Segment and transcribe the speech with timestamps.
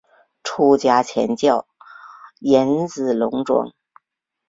[0.43, 1.67] 出家前叫
[2.39, 3.71] 岩仔龙庄。